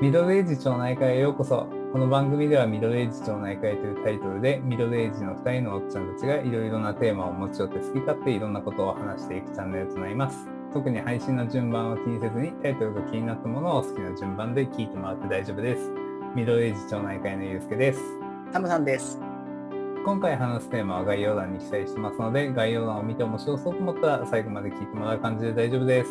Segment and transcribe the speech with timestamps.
[0.00, 1.66] ミドルエイジ町内会へようこそ。
[1.92, 10.48] この番組ではミドルエイジ町内会というタイトルで、ミドルエイジの2人のおっちゃんたちがいろいろなテーマを持ち寄って好き勝手いろんなことを話していくチャンネルとなります。
[10.72, 15.90] 特に配信の順番を気にせずに、タイトルが気になったものを好きな順番で聞いてもらって大丈夫です。
[16.36, 18.00] ミドルエイジ町内会のゆうすけです。
[18.52, 19.20] タムさんです。
[20.04, 26.10] 今回話すテーマは概要欄に記載してますので、概要欄を見て面白そうと思ったら最後まで聞いてもらう感じで大丈夫です。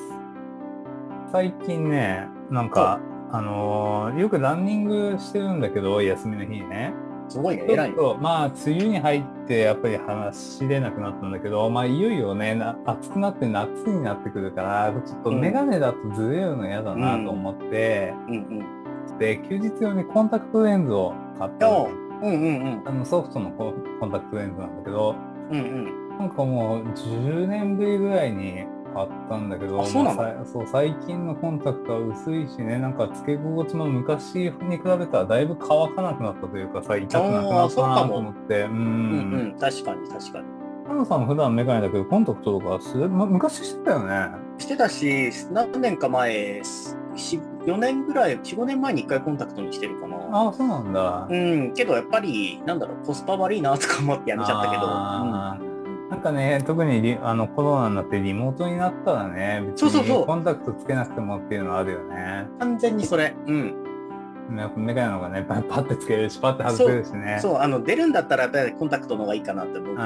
[1.31, 2.99] 最近ね、なんか、
[3.31, 6.93] あのーよくランニングしてるんだけど、休みの日にね。
[7.29, 7.93] すごいね、偉いね。
[7.93, 18.35] っと、まあ、梅雨に入って、やっぱり走れなくなったんだけど、まあ、いよいよね、な暑くなって夏になってくるから、ちょっとメガネだとずれるの嫌だなと思って、うん
[19.09, 19.17] うん。
[19.19, 22.83] で、休日用にコンタクトレンズを買ったのおうんうんうん。
[22.85, 25.15] あのソフトのココンタクトレンズなんだけど、
[25.51, 26.17] うんうん。
[26.17, 28.65] なんかもう10年ぶりぐらいに
[28.97, 38.71] 買ったんだけど、あそうまあさそう最近のコンタクトは薄いしね、なんかつけ心地も昔に比べたらだいぶ乾かなくなったというかさ、痛くなくなったなと思って、う。
[38.71, 39.57] うんうんん。
[39.59, 40.45] 確かに確かに。
[40.87, 44.29] ハムさんも普段メガネだけど、コンタクトとかする、ま、昔してたよね？
[44.57, 50.17] してたし、何年か前、し4年ぐらい、4、5年前に1回コンタクトにしてるかな。
[50.31, 51.27] ああ、そうなんだ。
[51.29, 54.77] うん、けどやっぱり、なんだろう、コスパ悪いなとか思ってやめちゃったけ
[55.61, 55.66] ど。
[56.09, 62.47] なんかね、特にリあのコロナになってリモートになったらね、別そうそうそうにコンタクトつけなくてもっていうのはあるよね。
[62.59, 63.35] 完全にそれ。
[63.45, 63.86] うん。
[64.55, 67.39] やっぱメガネの方がね、パッてつけれるし、パッて外せるしね。
[67.41, 70.01] そう、あの、出るんだったらやっぱりコンタクトの方がいいかなって思うけ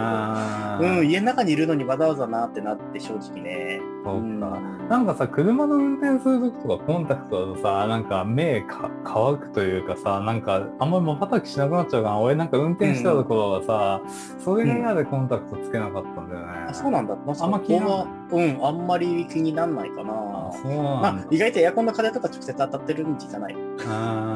[0.85, 0.99] ど。
[0.99, 3.79] うん、家の中にいるのにわざわざなってなって正直ね。
[4.03, 4.19] そうか。
[4.19, 14.01] んなんかさ、車の運転するときとかコンタクトだとさ、なんか目か乾くというかさ、なんかあんまり瞬きしなくなっちゃうから、俺なんか運転してたところはさ、
[14.43, 16.47] それが嫌でコンタクトつけなかったんだよね。
[16.69, 17.15] あそうなんだ。
[17.15, 20.13] まあんま気になうん、あんまり気になんないかな。
[20.13, 21.27] あそうまなんだあ、。
[21.29, 23.55] 意外とエアコンの風とか直接当たってるんじゃない？
[23.87, 24.30] あー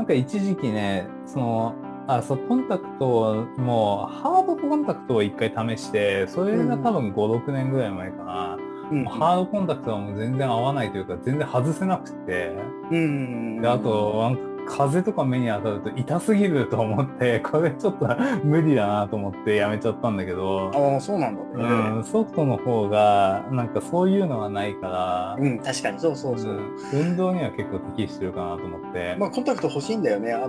[0.00, 1.74] なんか一時期ね、その、
[2.06, 8.56] あ、そう、コンタクトも、ハードコンタクトを一回試して、それが多分5、6年ぐらい前かな。
[8.90, 12.56] うんハードコンタクトはもう全然合わないというか、全然外せなくて。
[12.90, 13.60] うん。
[13.60, 14.34] で、あと、
[14.66, 18.08] 風とか目に当たると痛すぎると思って、 これちょっと
[18.44, 22.00] 無理だなと思ってやめちゃったんだけど、ああ、そうなんだうね。
[22.00, 26.52] ん、ソフトの方が、なんかそういうのがないから、うん、確かに、そうそうそう。
[26.52, 26.60] うん
[26.92, 29.16] 運動には結構適してるかなと思って。
[29.18, 30.32] まあ、コンタクト欲しいんだよね。
[30.32, 30.46] あ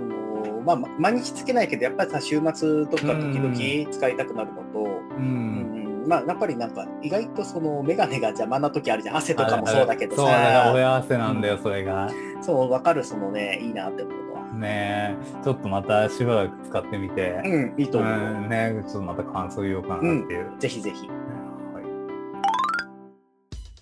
[0.64, 4.84] まあ、ま毎日つけないけど、やっぱりさ、週末とか時々使いたくなるのと、う
[5.16, 5.61] うんん、
[6.06, 9.16] まあ、やっぱりなんか、意外とその、メガネが邪魔な時あるじゃん。
[9.16, 12.10] 汗とかもそうだけどそうだ親合わせなんだよ、それが。
[12.40, 14.42] そう、わかる、そのね、いいなって思うのは。
[14.52, 18.12] ねえ、ちょっとまたしばらく使ってみて、うん、いいと思う。
[18.12, 20.52] うん、ねえちょっとまた感想言おうかなっていう。
[20.58, 21.08] ぜひぜひ。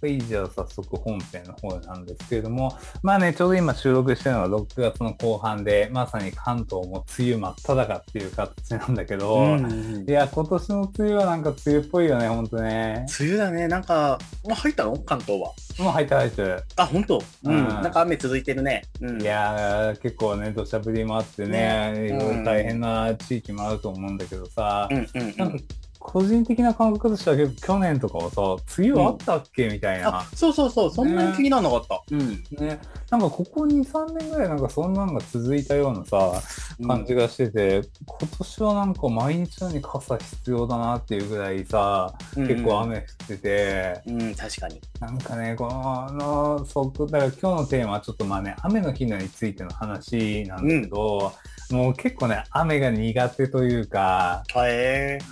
[0.03, 0.19] はい。
[0.19, 13.05] じゃあ早速本編の方なんですけれども、まあね、ちょうど今収録してるのは6月の後半で、まさに関東も梅雨真っ只中っていう形なんだけど、うんいや、今年の梅雨はなんか梅雨っぽいよね、ほんとね。
[13.21, 14.99] 梅雨だね、なんか、もう入ったの？
[15.01, 15.53] 関東は。
[15.79, 16.63] もう入って入ってる。
[16.77, 17.23] あ、本当？
[17.45, 17.55] うん。
[17.55, 18.85] うんなんか雨続いてるね。
[19.03, 19.21] うん。
[19.21, 25.61] いやー、結構ね、土砂降りもあってね、ねいろいろ大変な地域もあると思うんだけどさ、うんうんうなんかん。
[26.01, 32.03] 個人的な感覚としては結構去年とかはさ、梅雨あったっけ、みたいなあ。、そうそうそう、そんなに気にならなかった。
[32.11, 32.29] うん。
[32.59, 32.81] ね、
[33.11, 36.43] なんかここ2、3年ぐらいなんかそんなんが続いたようなさ、
[36.87, 44.81] 感じがしてて、今年はなんか毎日のように傘必要だなっていうぐらいさ、うん結構雨降ってて、うん、確かに。
[45.01, 51.33] なんかね、この、あの、そこ、だから今日のテーマはちょっとまあね、雨の日のについての話なんだけど、
[51.71, 54.47] もう結構ね、雨が苦手というか。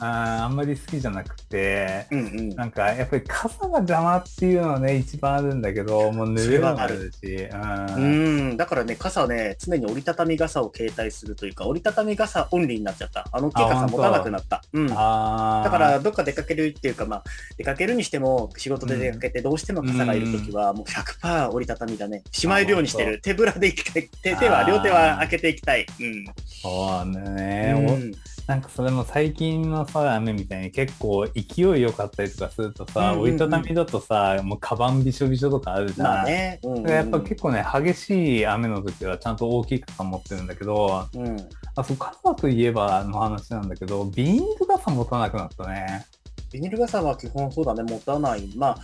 [0.00, 2.48] あーあんまり好きじゃなくて、うんうん。
[2.50, 7.50] なんかやっぱり傘が邪魔っていうのはね、一番あるんだけど、もう濡れるのもあるし、う
[7.96, 13.26] うんん、だからね、傘ね、常に折りたたみ傘を携帯するというか、折りたたみ傘オンリーになっちゃった。
[13.32, 14.62] あの大きい傘持たなくなった。
[14.72, 14.86] うん。
[14.88, 17.24] だから、どっか出かけるっていうか、まあ、
[17.56, 22.22] 出かけるにしても、仕事で出かけて、どうしても傘がいるときは、もう100%折りたたみだね。
[22.30, 23.20] しまえるようにしてる。
[23.20, 24.08] 手ぶらで行きたい。
[24.22, 25.86] 手手は、両手は開けていきたい。
[26.00, 26.24] うん。
[26.46, 36.06] そうね、うんおなんかそれも最近のさ、雨みたいに結構勢い良かったりとかするとさ、折りたたみだとさ、もうカバンびしょびしょとかあるじゃん。
[36.06, 36.58] まあね。
[36.62, 41.36] うんうんやっぱ結構ね、激しい雨の時はちゃんと大きい傘持ってるんだけど、うん。
[41.76, 46.06] あ、そう、傘といえばの話なんだけど、ビニール傘持たなくなったね。
[46.50, 48.48] ビニール傘は基本そうだね、持たない。
[48.56, 48.78] まあ、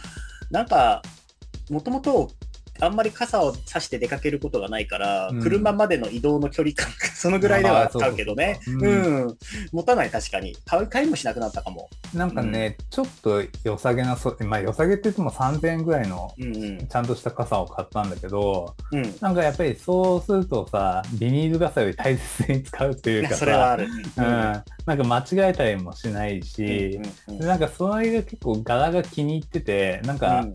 [0.51, 1.01] なんか、
[1.71, 2.31] もともと
[2.81, 8.59] あんまり傘を差して出かけることがないから、うん車までの移動の距離感、 そのぐらいでは買うけどね。
[8.67, 9.39] まあそうそうん。
[9.73, 10.57] 持たない、確かに。
[10.65, 11.89] 買う、買いもしなくなったかも。
[12.15, 16.87] なんかね、ちょっと良さげなそ、まあ良さげって言っても3000円ぐらいのうんうん。
[16.87, 19.03] ちゃんとした傘を買ったんだけど、うん。
[19.21, 23.89] なんかやっぱりそうするとさ、ビニール傘より大切に使うっていうかそれはあさ、る。
[23.89, 30.47] うん、なんか間違えたりもしないし、うんうんでなんかそれが結構柄が気に入ってて、なんか、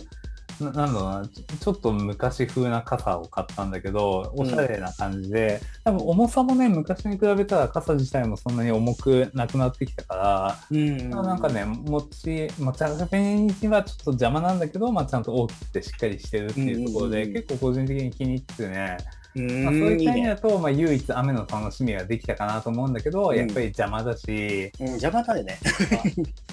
[0.64, 1.28] ななんだろうな。
[1.28, 10.78] ちょ、ちょっと昔風な傘を買ったんだけど、おしゃれな感じで、多分重さもね、昔に比べたら傘自体もそんなに重くなくなってきたから、うん。
[10.78, 11.10] うん。
[11.10, 13.20] なんかね、持ち、持ち運び
[13.62, 17.42] にはちょっと邪魔なんだけど、まあ、ちゃんと大きくてしっかりしてるっていうところで、うんうんうん。
[17.42, 18.98] 結構個人的に気に入っててね、
[19.36, 23.36] うん、まあ、そういった意味だと、まあ、唯一雨の楽しみができたかなと思うんだけど、うん。
[23.36, 25.60] やっぱり邪魔だし、うん、邪魔だよね。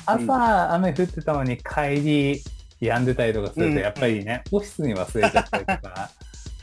[0.05, 2.43] 朝雨降ってたのに帰り
[2.81, 6.11] 止んでたりとかすると、うんやっぱりね、オフィスに忘れちゃったりとか、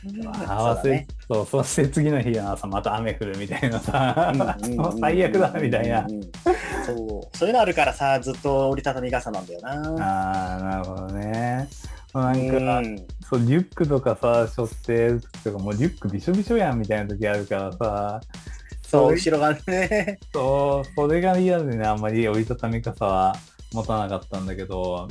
[0.46, 4.32] 合わせ、そうそう、そして次の日の朝また雨降るみたいなさ、
[5.00, 6.06] 最悪だみたいな
[6.86, 7.36] そう。
[7.36, 9.70] そういうのあるからさ、ずっと折りたたみ傘なんだよな。
[10.00, 11.68] ああ、なるほどね。
[12.12, 18.20] なんか、うんそう、リュックとかさ、背負ってる時とか、もうリュックびしょびしょやんみたいな時あるからさ、
[18.86, 20.18] そう、れ後ろがね。
[20.32, 23.34] そう、それが嫌でね、あんまり折りたたみ傘は
[23.72, 25.08] 持たなかったんだけど、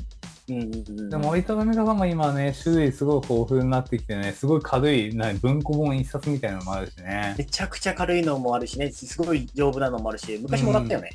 [0.49, 7.35] うんうんうんでも折りたたみ傘も今ね、種類すごい豊富になってきてね、すごい軽い、な文庫本一冊みたいなのもあるしね。
[7.37, 11.11] めちゃくちゃ軽いのもあるしね、すごい丈夫なのもあるし、昔もらったよね。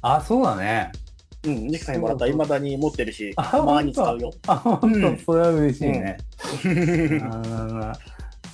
[0.00, 0.92] あ、そうだね。
[1.44, 4.32] うん、ニキさんにもらった、未だに持ってるし、あたまに使うよ。
[4.46, 6.16] あ、ほんと、うんそれは嬉しいね。
[6.42, 6.68] う
[7.24, 7.94] あー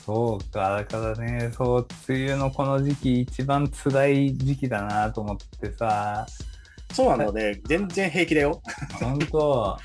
[0.05, 6.27] そうか、だからね、そう、梅雨のこの時期一番辛い時期だなと思ってさ、
[6.93, 8.61] そうなので、全然平気だよ。
[9.01, 9.79] ほんと、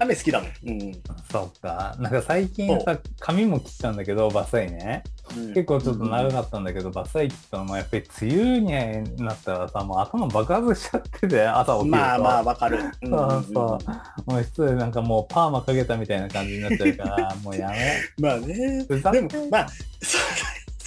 [0.00, 0.50] 雨好きだもん。
[0.66, 0.92] うん。
[1.30, 1.94] そうか。
[1.98, 5.04] なんか最近さ、髪も切ったんだけど、バッサリね。
[5.36, 8.60] うん結構ちょっと長かったんだけど、バッサリ切ったのもやっぱり梅雨
[9.02, 11.96] になったらさ、もう頭爆発しちゃってて、朝起きると。
[11.96, 12.78] まあまあ、わかる。
[13.02, 13.78] う んそうそ
[14.26, 14.30] う。
[14.30, 17.76] もう失礼なんかもうパーマかけたみたいな感じになっちゃうから、 もうやめ。
[18.18, 18.84] まあね。
[18.84, 19.68] でも、まあ、
[20.00, 20.18] そ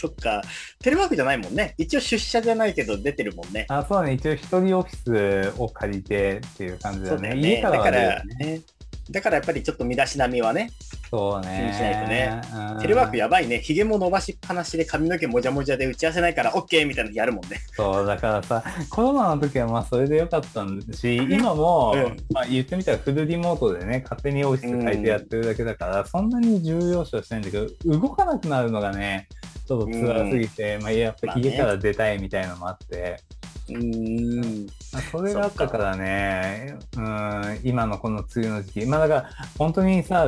[0.04, 0.42] そっか。
[0.80, 1.76] テレワークじゃないもんね。
[1.78, 3.66] 一応出社じゃないけど出てるもんね。
[3.70, 4.14] あ、そうだね。
[4.14, 7.22] 一応一人オフィスを借りてっていう感じだね。
[7.22, 7.50] だよね。
[7.54, 8.62] 家からはね。
[9.08, 9.12] ね。
[9.12, 10.72] だからやっぱりちょっと身だしなみはね、
[11.10, 11.48] そうね。
[11.48, 12.42] 気にしないとね
[12.76, 13.60] うんテレワークやばいね。
[13.60, 17.58] 髭も伸ばしっぱなしで髪の毛もじゃもじゃで打ち合わせないから OK みたいなのやるもんね。
[17.76, 29.28] そう、だからさ、コロナの時はまあそれでよかったんだし、今も、うんまあ言ってみたらフルリモートでね、勝手にオフィス借りてやってるだけだから、そんなに重要視はしてないんだけど、動かなくなるのがね、
[29.68, 33.43] ちょっと辛すぎて、まあやっぱ家から出たいみたいのもあって、うーん。
[33.72, 40.28] まあそれがあったからね、うん、今のこの梅雨の時期、まあだから本当にさ、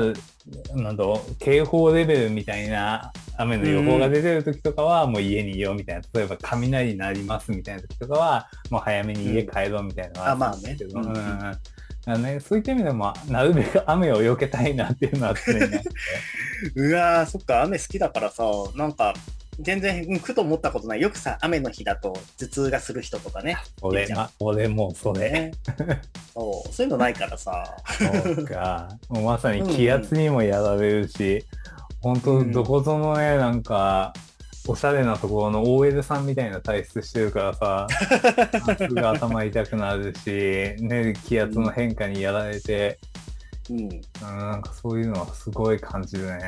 [0.73, 1.03] なんだ
[1.39, 11.39] 警報レベルみたいな雨の予報が出てる時とかはもう家にいようみたいな、例えば雷になりますみたいな時とかはもう早めに家帰ろうみたいなのはあまあったんですけど、ねうんうん。
[11.49, 11.57] うん
[12.05, 15.81] だからね、そういった意味でもなるべく雨を避けたいなっていうのは常にあって。
[16.75, 18.43] うわー、そっか、雨好きだからさ、
[18.75, 19.15] なんか、
[19.59, 21.01] 全然、うん、ふと思ったことない。
[21.01, 23.57] よくさ、雨の日だと頭痛がする人とかね。
[23.81, 25.31] 俺、ま、俺もうそれ。
[25.31, 25.51] ね。
[26.33, 27.75] そう、そういうのないからさ。
[28.25, 28.89] そうか。
[29.09, 31.45] もうまさに気圧にもやられるし、
[32.01, 34.13] 本当うんどこぞのね、なんか、
[34.67, 37.87] おしゃれなところの OL さんみたいな体質してるからさ、
[38.77, 42.97] すぐ頭痛くなるし、ね、気圧の変化にやられて、
[43.69, 43.79] うん。
[43.79, 46.41] うん、なんかそういうのはすごい感じるね。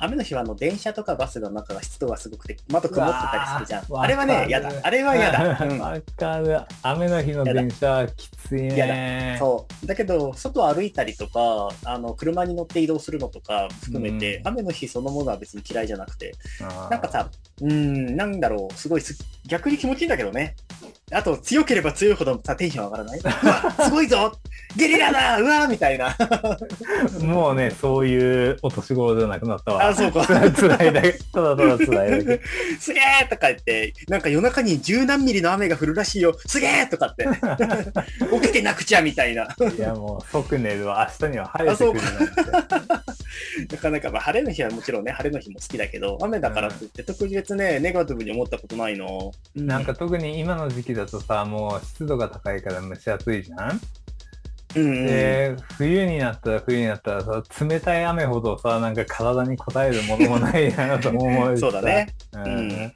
[0.00, 4.00] 雨の日はあの電車とかバスの中が湿度がすごくて窓曇ってたりするじゃん。
[4.00, 4.70] あれはね、嫌だ。
[4.82, 5.66] あれは嫌だ。
[5.66, 6.60] うんわかる。
[6.82, 9.36] 雨の日の電車はきついやね。
[9.38, 9.86] そう。
[9.86, 16.32] だけど、外歩いたりとか、あの、車に乗って移動するのとか含めて、うん雨の日そのものは別に嫌いじゃなくて、
[16.90, 17.30] なんかさ、
[17.60, 19.16] うーん、なんだろう、すごいす、
[19.46, 20.56] 逆に気持ちいいんだけどね。
[21.12, 24.32] あと、強ければ強いほどさ、テンション上がらないすごいぞ
[24.76, 26.16] ゲリラだうわみたいな。
[27.22, 29.88] もうね、そういうお年頃じゃなくなったわ。
[29.88, 30.24] あ、そうか。
[30.24, 30.44] 辛
[30.84, 31.18] いだけ。
[31.32, 32.40] ただただ辛いだけ。
[32.78, 36.36] すげーとか言って、なんか夜中に十何ミリの雨が降るらしいよ。
[36.46, 37.26] すげーとかって。
[38.42, 39.48] 起きてなくちゃみたいな。
[39.76, 41.10] いやもう即寝るわ。
[41.20, 42.00] 明日には晴れてくる。
[43.70, 49.32] なかなか、まあ、晴れの日はもちろんね、晴れの日も好きだけど、雨だからって言って、特別ね、ネガティブに思ったことないの？
[49.54, 53.80] なんか特に今の時期だとさ、もう湿度が高いから蒸し暑いじゃん、
[54.76, 62.08] うんうん、で、冬になったら冬になったらさ、冷たい雨ほどさ、なんか体に応えるものもないなと思うそうだね。
[62.32, 62.42] うん。
[62.44, 62.92] うん。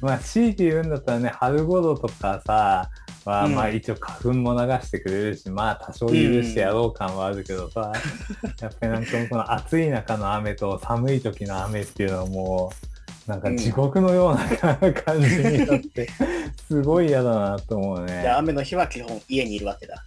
[0.00, 2.90] まあ、強いて言うんだったらね、春頃とかさ、
[3.28, 3.54] は、うん。
[3.54, 7.92] まあ一応花粉も流してくれるし、まあ多少許してやろう感はあるけどさ、
[8.60, 12.97] やっぱりなんかこの暑い中の雨と寒い時の雨っていうのはもう、
[13.28, 16.08] なんか地獄のような感じになって、
[16.66, 18.36] すごい嫌だなと思うねじゃ。
[18.36, 20.02] あ雨の日は基本家にいるわけだ。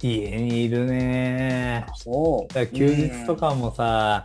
[0.00, 1.84] 家にいるね。
[1.96, 2.54] そう。
[2.54, 4.22] だ休日とかもさ、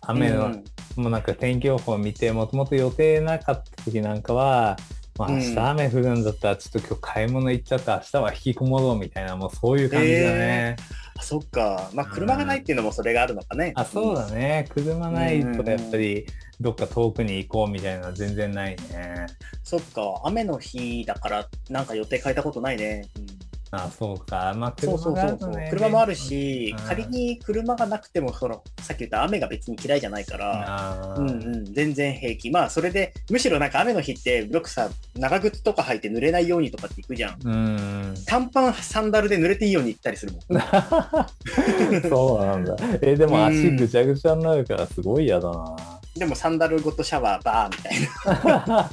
[0.00, 0.64] 雨の、うん
[0.96, 4.76] もうなんか天気予報見て、もともと予定なかった時なんかは、
[5.16, 10.74] まあ、うん明日雨降るんだったら、ちょっと今日買い物行っちゃって、明日は引きこもろうみたいな、もうそういう感じだね。
[11.16, 11.88] あそっか。
[11.94, 13.72] まあ車がないっていうのもそれがあるのかね。
[13.76, 14.66] あ、そうだね。
[14.70, 16.26] 車ないとやっぱり、
[16.60, 19.26] どっか遠くに行こうみたいなのは全然ないね。
[19.62, 20.20] そっか。
[20.24, 23.06] 雨の日だからなんか予定変えたことないね。
[23.16, 24.54] うんあ、そうか。
[24.56, 25.68] まあ、そうそう車があそうそう、るとね。
[25.70, 38.14] 車もあるし、うん仮に車がなくてもそのさっき言った雨が別に嫌いじゃないから、うんうん、全然平気まあそれでむしろなんか雨の日ってよくさ長靴とか履いて濡れないようにとかって行くじゃんうん。
[38.26, 40.40] 短パンサンダルで濡れていいように行ったりするもん
[42.08, 42.76] そうなんだ。
[43.02, 45.97] え、でも足うんぐちゃぐちゃになるからすごい嫌だな。
[46.18, 48.90] でもサンダルごとシャワーバーみたいな。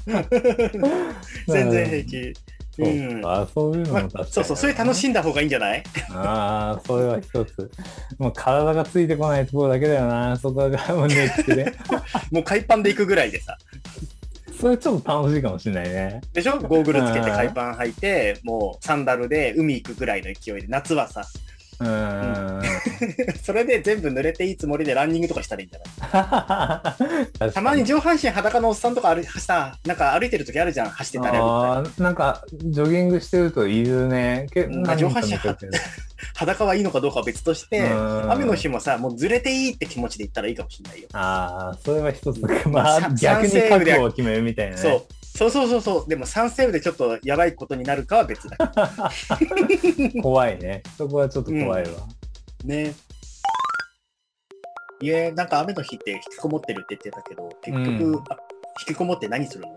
[1.47, 2.33] 全然平気。
[2.77, 3.21] そううん。
[3.21, 5.83] か、そういうのもま確かに、あ、そうそうそれ楽しんだ方がいいんじゃない？
[6.11, 7.71] ああ、それは一つ。
[8.17, 11.73] もう体がついてこないところだけだよな、そこがもうネックで。
[12.31, 13.57] もう海パンで行くぐらいでさ。
[14.59, 16.21] それちょっと楽しいかもしれないね。
[16.33, 16.59] でしょ？
[16.59, 20.67] ゴーグルつけて海パン履いてもうサンダルで海行くぐらいの勢いで。
[20.67, 21.23] 夏はさ
[21.79, 22.61] うーん。
[23.43, 26.95] それで全部濡れていいつもりでランニングとかしたらいいんじゃな
[27.27, 27.27] い？
[27.39, 34.47] たたまに上半身裸のおっさんとか歩いさ、なんか歩いてる時あるじゃん、走ってたり歩いあーなんか、ジョギングしてるといるね。
[34.53, 35.33] けうん上半身
[36.35, 41.07] 裸はいいのかどうかは別として、うん雨の日もさ、もうずれていいって気持ちで行ったらいいかもしれないよ。
[41.13, 42.37] ああ、それは一つ。
[42.37, 44.81] うんまあさ、逆に覚悟を決めるみたいなね。
[44.81, 45.03] そう。
[45.35, 46.09] そうそうそうそう。
[46.09, 48.57] でも3セーブでちょっとやばいことになるかは別だ。
[50.23, 50.81] 怖いね。
[50.97, 51.89] そこはちょっと怖いわ。
[52.63, 52.93] ね。
[55.01, 58.37] いえ、なんか雨の日って引きこもってるって言ってたけど、結局、うんあ
[58.87, 59.73] 引きこもって何するの？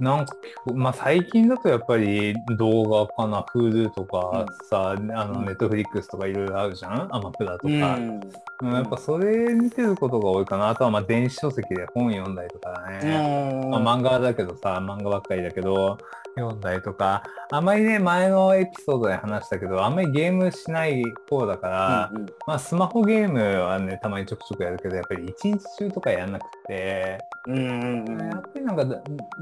[0.00, 0.36] なんか
[0.74, 7.08] まあ最近だとやっぱり動画かな、Hulu とかさ、あの、うん Netflix とかいろいろあるじゃん？
[7.14, 7.66] アマプラとか。
[7.66, 8.20] うん。
[8.62, 10.68] うんやっぱそれ見てることが多いかな。
[10.68, 13.62] あとはまあ電子書籍で本読んだりとかだね。
[13.62, 15.98] うんまあ、漫画だけどさ、漫画ばっかりだけど、
[16.36, 29.00] 読んだりとか、あんまりね、前のエピソードで話したけど、あんまりゲームしない方だから、うんうんまあスマホゲームはね、たまにちょくちょくやるけど、やっぱり一日中とかやんなくて、うんやっぱりなんかド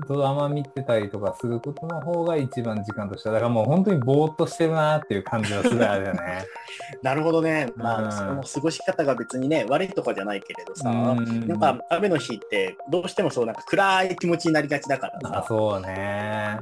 [0.08, 6.44] ドラマ見てたりとかすることの方が一番時間としては、だからもう本当にぼーっとしてるなっていう感じはするあれだね。
[7.02, 7.68] なるほどね。
[7.74, 16.60] まうんあ、その過ごし方が別にね、悪いとかじゃないけれどさ、うんなんか雨の日ってどうしてもそうなんか暗い気持ちになりがちだからあ、さ、そうね。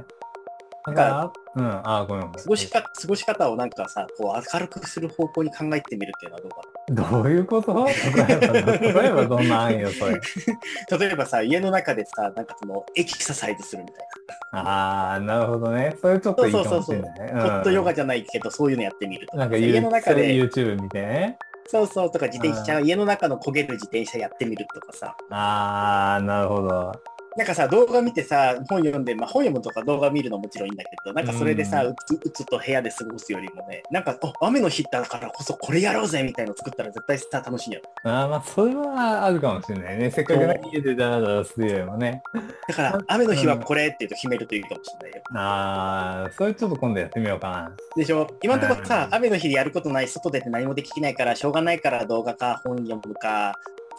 [0.87, 2.43] なんか、うん、あ、ごめんごめん。
[2.43, 7.85] 過ごしか過ごし方をなんかさ、こう明るくする方向に考えてみるっていうのはどうかどういうこと？
[7.85, 8.37] 例え
[8.91, 10.11] ば、例えばどんな案よ、それ。
[10.11, 10.19] な。
[10.97, 14.05] 例えばさ、家の中でさ、なんかそのエクササイズするみたい
[14.51, 15.95] ああ、なるほどね。
[16.01, 17.33] それちょっといいかもしれない。
[17.33, 17.41] な。
[17.41, 19.37] ホットヨガじじゃないけど、そういうのやってみるとか。
[19.37, 21.37] なんか家の中で、YouTube 見てね。
[21.67, 25.15] そうそうとか自転車、う家の中の焦げる自転車やってみるとかさ。
[25.31, 26.91] ああ、なるほど。
[27.37, 37.85] なんかさ、動画見てさ、本読んで、まあ本読むとか動画見るのももちろんいいんだけど、なんかそれでさ、ううつうつと部屋で過ごすよりもね、なんか、あ雨の日だからこそこれやろうぜみたいの作ったら絶対さ、楽しいやろ。
[38.03, 40.11] あーまあ、それはあるかもしれないね。
[40.11, 42.23] せっかくね家でダラダラするよりもね。
[42.69, 45.23] だから、雨の日はこれっていうと決めるといいかもしれないよ。
[45.35, 47.71] ああ、それちょっと今度やってみようかな。
[47.97, 48.27] でしょ？
[48.41, 53.55] 今のところさう、ん雨の日でやることない、外出て何もできないから、しょうがないから動画か本読むか、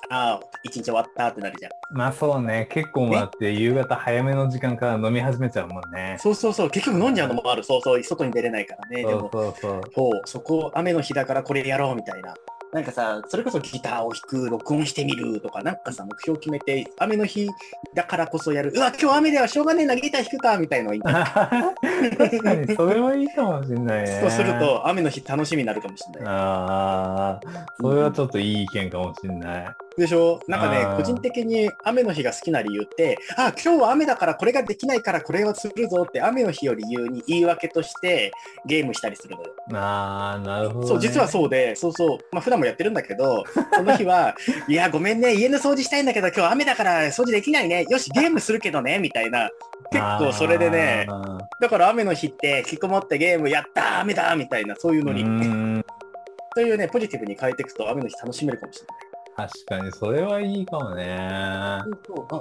[0.08, 1.72] ああ、一日終わったってなるじゃん。
[1.90, 6.16] まあそうね、結構もあって、夕方早めの時間から飲み始めちゃうもんね。
[6.18, 7.64] そうそうそう、結局飲んじゃうのもある。
[7.64, 9.04] そうそう、外に出れないからね。
[9.04, 9.82] でも、そうそう。
[9.94, 12.34] そう、そこ、雨の日だからこれやろうみたいな。
[12.72, 17.50] なんかさ、それこそギターを弾く、録音してみるとか、なんかさ、目標決めて、雨の日
[17.94, 18.72] だからこそやる。
[18.74, 21.02] うわ、今日雨ではしょうがねえな、ギター弾くか、みたいのがいい。
[21.02, 24.18] 確かに、それはいいかもしれないね。
[24.20, 26.34] そうすると、雨の日楽しみになるかもしれない。
[26.34, 29.76] ああ、それはちょっといい意見かもしれない。
[29.96, 30.40] でしょ？
[30.46, 38.30] なんかね個人的に雨の日が好きな理由って、あ、今日は雨だからこれができないからこれをするぞって雨の日を理由に言い訳として
[38.66, 39.54] ゲームしたりするのよ。
[39.72, 40.86] ああ、なるほど、ね。
[40.88, 44.34] そう、実はそうで、そうそう、まあ普段もやってるんだけど、 その日は、
[44.68, 47.84] いや、ごめんね、家の掃除したいんだけど今日雨だから掃除できないね。
[47.88, 49.50] よし、ゲームするけどね、みたいな。
[49.92, 55.84] 結構それでね、あだから雨の日って引きこもってゲームやったー、雨だーみたいな、そういうのに、ーん
[56.56, 59.05] そういうね、ポジティブに変えていくと雨の日楽しめるかもしれない。
[59.36, 61.82] 確かに、それはいいかもね。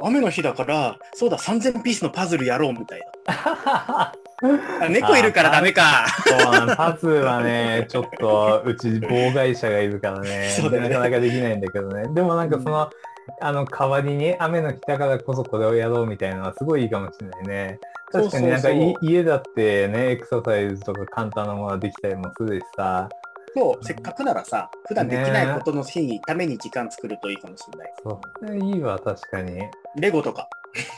[0.02, 4.14] 雨の日だから、そうだ、3000ピースのパズルやろうみたいな。
[4.42, 6.06] あ猫いるからダメか。
[6.26, 12.08] そうパズルはね、 ちょっと、うち妨害者がいるからね、そうだよねなかなかできないんだけどね。
[12.14, 12.90] でもなんかその、
[13.42, 17.80] あの、代わりに雨の日だからこそこれをやろうみたいなのはすごいいいかもしれないね。
[18.12, 18.70] 確かになんか
[19.02, 23.10] 家だってね、エクササイズとか簡単なものができたりもするしさ、
[23.54, 27.94] そう、せっかくならさ、普段できないことの日に、ために時間作るといいかもしれない。
[28.04, 28.58] そう。
[28.58, 29.62] いいわ、確かに。
[29.96, 30.50] レゴとか。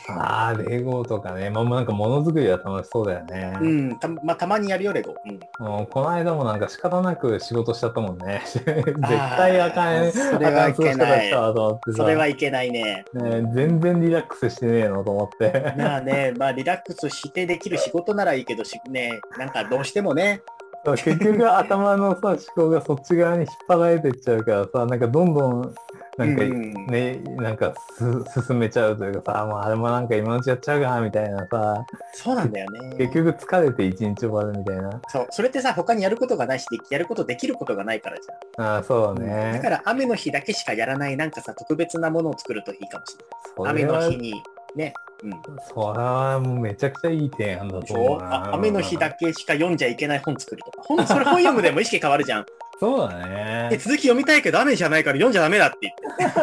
[0.08, 1.50] ああ、レゴとかね。
[1.50, 3.56] まあ、なんか物作りは楽しそうだよね。
[3.60, 5.14] うん、たまあ、たまにやるよ、レゴ。
[5.24, 5.64] うん。
[5.64, 8.42] もうこの間もなんか仕方なく仕事しちゃったもんね。
[8.50, 11.30] 絶対あかん、それはいけない。
[11.30, 13.04] それはいけないね。
[13.14, 15.74] ね、全然リラックスしてねえのと思って。
[15.76, 20.42] まあね、まあリラックスしてできる仕事ならいいけどし、ね、なんかどうしてもね、
[20.84, 25.74] そう結局頭のさ思考がそっち側に引っ張られてっちゃうからさ、なんかどんどん
[26.16, 32.96] なんかうんね、なんかす進めちゃうというかさ、もうあれもなんか今のうちやっちゃうかみたいなさ、そうなんだよね。
[32.98, 35.00] 結局疲れて一日終わるみたいな。
[35.08, 38.66] そう、それってさ、他にやることがないし、でやることできることがないからじゃん。
[38.66, 39.52] ああ、そうね。
[39.54, 43.24] だから雨の日だけしかやらない、なんかさ、特別なものを作るといいかもしれ
[43.56, 43.72] そない。
[43.72, 44.42] 雨の日に、
[44.74, 44.94] ね、
[45.24, 45.32] うん。
[45.74, 48.50] それはもうめちゃくちゃいい提案だと思うな。
[48.50, 50.82] あ雨の日だけしか読んじゃいけない本作るとか。
[50.82, 52.46] 本それ本読むでも意識変わるじゃん。
[52.80, 53.68] そうだでね。
[53.78, 56.34] 続き読みたいけど雨じゃないから読んじゃダメだって言っ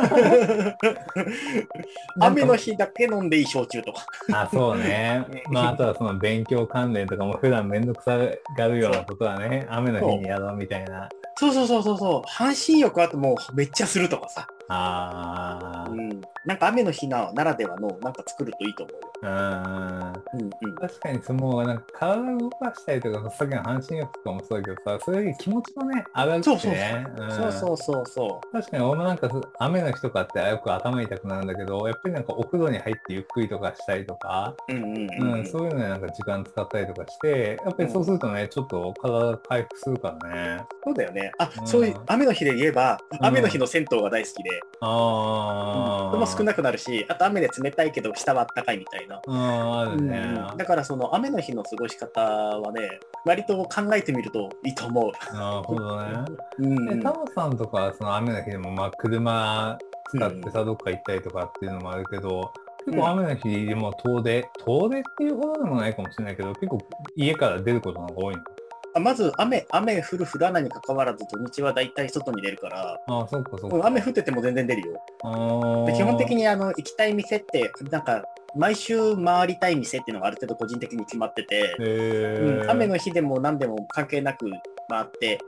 [0.77, 0.98] て。
[2.20, 4.05] 雨の日だけ飲んでいい焼酎とか。
[4.34, 5.25] あ、そうね。
[5.50, 8.17] まあ、あとはその勉強関連とかも普段めんどくさ
[8.58, 11.08] がるようなことはね、雨の日にやろうみたいな。
[11.38, 12.30] そうそうそうそうそう。
[12.30, 14.48] 半身浴あともうめっちゃするとかさ。
[14.70, 16.22] あうん。
[16.46, 19.00] なんか雨の日なならではのなんか作るといいと思うよ。
[19.24, 20.42] あ、うん。
[20.42, 20.77] うんうん。
[20.77, 26.54] 確かにその、なんか体を動かしたりとか、さっきの半身浴とかもそうだけどさ、それだけ気持ちもね、上がるしね。
[26.56, 34.74] んそうそうそうそ確かに俺もなんか雨の日とかってよく頭痛くなるんだけど、やっぱりなんかお風呂に入ってゆっくりとかしたりとか、う。
[34.74, 35.46] うんうんううんん。
[35.46, 40.65] そういうのになんか時間使ったりとかして、やっぱりそうするとね、ちょっと体が回復するからね。
[40.84, 41.25] そうだよね。
[41.38, 44.50] あ、うんそういう雨の日で言えば、ん雨の日の銭湯が大好きで、
[44.82, 46.10] ああ。
[46.10, 49.22] 人も少なくなるし、あと雨で冷たいけど下は暖かいみたいな。
[49.25, 50.17] うん、あるね。
[50.51, 52.82] うんだからその雨の日の過ごし方はね、
[53.25, 55.36] 割と考えてみるといいと思う。
[55.36, 56.25] なるほどね。
[56.60, 59.77] うんえ、タモさんとかはその雨の日でも、まあ、車
[60.10, 62.52] 使ってさ、どっか行ったりとかっていうのもあるけど、
[62.86, 66.80] 結構雨の日でも遠出、遠出っていうほどでもないかもしれないけど、結構
[67.15, 68.43] 家から出ることの方が多いの？
[68.95, 73.67] あまず雨、雨降る降らないに関わらず土日は大体外に出るから、ああ、そっかそ。
[73.67, 75.01] うん雨降ってても全然出るよ。
[75.23, 75.86] ああ。
[75.86, 78.23] で基本的にあの行きたい店って、なんか
[78.55, 84.49] 毎週回りたい店っていうのがある程度個人的に決まってて、うん、雨の日でも何でも関係なく
[84.88, 85.39] 回って、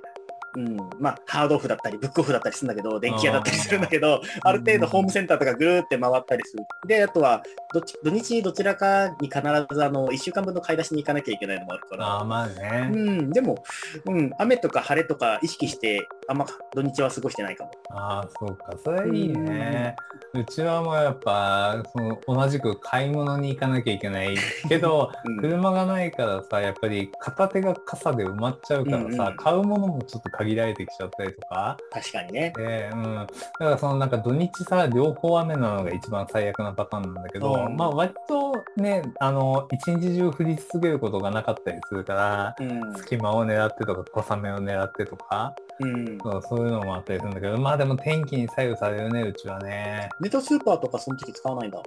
[0.55, 6.63] うん、まあ、ハードオフだったり、ブックオフだったりするんだけど、電気屋だったりするんだけど、ある程度ホームセンターとかぐるーって回ったりする。
[6.87, 12.05] で、あとは、どっち土日どちらかに必ず、あの、1週間分の買い出しに行かなきゃいけないのもあるから。
[12.05, 12.89] ああ、まあね。
[12.91, 13.63] うん、でも、
[14.05, 17.71] うん、雨とか晴れとか意識して、あんま土日は過ごしてないかも。
[17.91, 18.73] ああ、そうか。
[18.83, 19.95] それいいね。
[20.33, 24.35] うちはもうやっぱ、その、同じく買い物に行かなきゃいけない
[24.67, 31.77] けど、 うん、車がないからさ、やっぱり片手が傘で埋まっちゃうからさ、うんうん買うものもちょっと限られてきちゃったりとか。
[31.91, 32.53] 確かにね。
[32.55, 33.15] で、うん。
[33.15, 42.95] だからそのなんか土日さ、両方雨なのが一番最悪なパターンなんだけど、うんまあ割とね、あの、一日中降り続けることがなかったりするから、うん。
[42.95, 46.17] 隙間を狙ってとか小雨を狙ってとか、うん。
[46.21, 50.09] そうそういうのもあったりするんだけど、まあでも天気に左右されるね、うちはね。
[50.19, 51.81] ネットスーパーとかその時使わないんだ。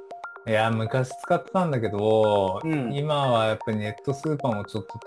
[0.46, 4.98] いや、昔使ってたんだけど、うん今はやっぱりネットスーパーもちょっと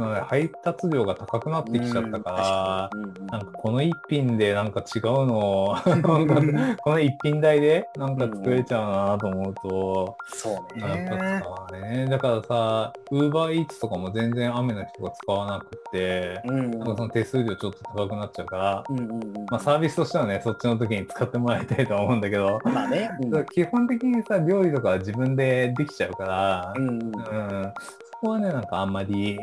[0.00, 5.76] た、配達料が高くなってきちゃったから、うんうんうんなんかこの一品でなんか違うのを
[6.82, 11.40] この一品代でなんか作れちゃうなと思うと、そうね。
[11.40, 12.06] 使わね。
[12.06, 16.70] だからさ、ウーバーイーツとかも全然雨の日とか使わなくて、うん。
[16.72, 19.32] なんかその手数料ちょっと高くなっちゃうから、うんうんうん。
[19.50, 23.10] まあサービスとしてはね、そっちの時に使ってもらいたいとは思うんだけど、まあね。
[23.20, 27.72] うん基本的にさ、料理とかは自分でできちゃうから、うんうん
[28.20, 29.38] こはね、なんかあんまり、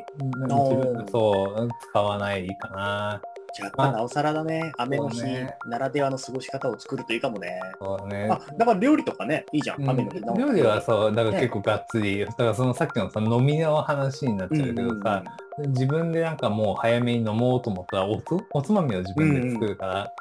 [1.11, 3.21] そう、使わないかな。
[3.53, 4.71] じゃあ、なおさらだね。
[4.77, 5.23] 雨の日
[5.65, 7.59] ならではの過ごし方を作るといいかもね。
[7.79, 8.27] そうね。
[8.29, 9.81] あ、だから料理とかね、いいじゃん。
[9.81, 10.37] うん雨の日の。
[10.37, 15.23] 料理はそう、だから結構がっつり、だからそのさっきのさ、飲みの話になっちゃうけどさ、
[15.69, 20.13] 自分でなんかもう早めに飲もうと思ったらおつ、おつまみを自分で作るから、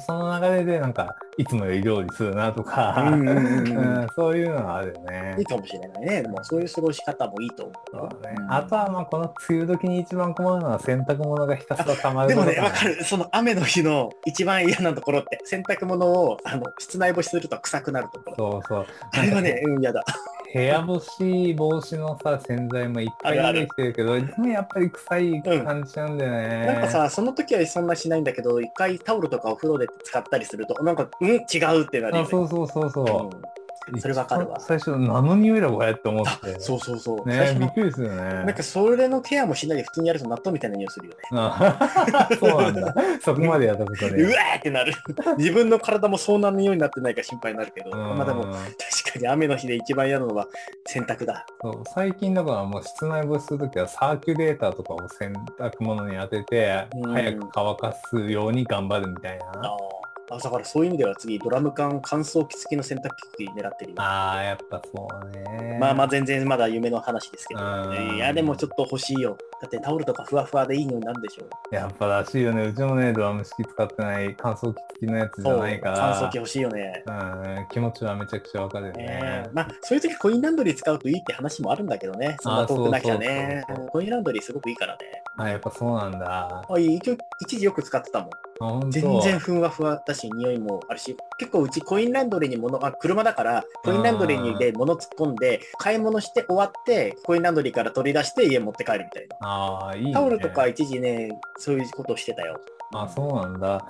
[0.00, 5.44] その流れでなんか、いつもより料理するなとか、うんうんうんうんそういうのがあるよねいい。
[5.44, 6.22] かもしれないね。
[6.22, 8.08] でもそういう過ごし方もいいと思うよ。
[8.10, 13.04] そうだねうんあとはまあこの梅雨時に一番困るのは洗濯物がひたすら溜まるでもね、わかる。
[13.04, 18.36] その雨の日の一番嫌なところって、洗濯物をあの室内干しすると臭くなるところ。
[18.36, 18.86] そうそう。
[19.12, 20.04] あれはね、うん、嫌だ。
[20.52, 26.66] 部屋干し防止のさ、洗剤もいっぱい出てきてるけど、でもやっぱり臭い感じなんだよね。
[26.66, 32.26] なんかさ、その時はそんなしないんだけど、一回タオルとかお風呂で使ったりすると、なんか、うん、違うってなるよあね。
[32.30, 33.36] そうそうそうそう。
[33.36, 33.57] うん
[33.98, 36.60] それわかるわ最初、何の匂いだこれって思って。
[36.60, 37.22] そうそうそう。
[37.26, 38.22] 最ねびっくりするよね。
[38.22, 41.20] なんかそれのケアもしないで普通にやると納豆みたいな匂いするよね。
[41.32, 42.94] あそうなんだ。
[43.22, 44.24] そこまでやったことうわね。
[44.56, 44.92] ーってなる。
[45.38, 48.58] 自分の体もそんな匂いになってないか心配になるけど、うんまあでも確
[49.14, 50.46] かに雨の日で一番嫌なのは
[50.86, 51.46] 洗濯だ。
[51.62, 59.76] そう最近だからもう室内干しするときはサーキュレーターとかを洗濯物に当てて、うん早く乾かすように頑張るみたいな。
[60.30, 63.96] あだからそういう意味では次、ドラム缶乾燥機付きの洗濯機狙ってるよ。
[63.98, 65.78] ああ、やっぱそうね。
[65.80, 69.36] まあまあ全然まだ夢の話ですけど、うんいやでもちょっと欲しいよ。
[69.60, 71.74] だってタオルとかふわふわでいいのになんでしょう。
[71.74, 72.66] やっぱらしいよね。
[72.66, 76.14] うちもね、ドラム式使ってない乾燥機付きのやつじゃないから。
[76.14, 77.02] 乾燥機欲しいよね。
[77.06, 79.50] うん、気持ちはめちゃくちゃわかるよねねえ。
[79.52, 82.36] まあそういう時コインランドリー使うといいって話もあるんだけどね。
[82.40, 83.64] そんな遠くなきゃね。
[83.90, 84.98] コインランドリーすごくいいからね。
[85.38, 86.66] あ、やっぱそうなんだ。
[86.68, 88.30] あ一時よく使ってたもん。
[88.90, 99.36] 全然ふんわふわだし、匂いもあるし、結構うちコインランドリーに物、あ、車だから、コインランドリーにで物突っ込んで、買い物して終わって、コインランドリーから取り出して家持って帰るみたいな。
[99.40, 100.12] ああ、いいね。
[100.12, 102.60] タオルとか一時ね、そういうことをしてたよ。
[102.94, 103.86] あ、そうなんだ。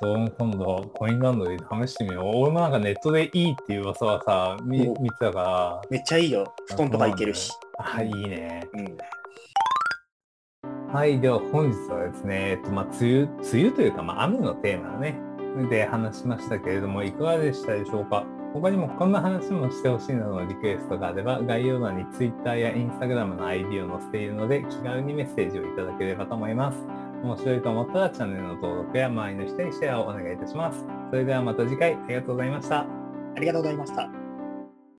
[0.00, 2.24] ちょっと今度、コインランドリー試してみよう。
[2.36, 6.52] 俺もなんかネットでいいっていう噂はさ、見お見てたから、めっちゃいいよ。
[6.66, 7.52] 布団とかいけるし。
[7.78, 8.66] あ、いいね。
[8.72, 8.98] うん。
[10.92, 15.20] はい、では本日はですね、えっと、まあ、梅雨、梅雨というか、まあ、雨のテーマね、
[15.68, 18.24] で話しましたけれども、いかがでしたでしょうか？
[18.54, 26.78] 他にもこんな話もしてほしいなどのリクエストがあれば、概要欄に Twitter や Instagram の ID を載せているので、気軽にメッセージをいただければと思います。
[27.22, 30.86] 面白いと思ったらチャンネルの登録や周りの人にシェアをお願いいたします。
[31.10, 32.86] それではまた次回ありがとうございました。
[33.36, 34.17] ありがとうございました。